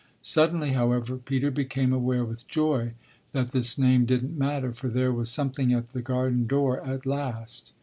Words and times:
Suddenly, 0.23 0.71
however, 0.71 1.15
Peter 1.17 1.51
became 1.51 1.93
aware 1.93 2.25
with 2.25 2.47
joy 2.47 2.93
that 3.33 3.51
this 3.51 3.77
name 3.77 4.05
didn't 4.07 4.35
matter, 4.35 4.73
for 4.73 4.87
there 4.87 5.11
was 5.13 5.29
something 5.29 5.71
at 5.73 5.89
the 5.89 6.01
garden 6.01 6.47
door 6.47 6.83
at 6.83 7.05
last. 7.05 7.71